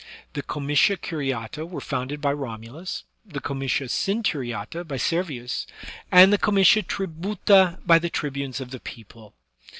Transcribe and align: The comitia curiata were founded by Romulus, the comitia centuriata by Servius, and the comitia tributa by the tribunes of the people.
The 0.33 0.41
comitia 0.41 0.97
curiata 0.97 1.63
were 1.63 1.79
founded 1.79 2.21
by 2.21 2.33
Romulus, 2.33 3.03
the 3.23 3.39
comitia 3.39 3.85
centuriata 3.87 4.83
by 4.83 4.97
Servius, 4.97 5.67
and 6.11 6.33
the 6.33 6.39
comitia 6.39 6.81
tributa 6.81 7.77
by 7.85 7.99
the 7.99 8.09
tribunes 8.09 8.59
of 8.59 8.71
the 8.71 8.79
people. 8.79 9.35